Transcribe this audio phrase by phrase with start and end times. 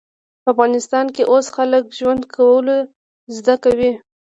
[0.43, 2.67] په افغانستان کې اوس خلک ژوند کول
[3.37, 3.91] زده کوي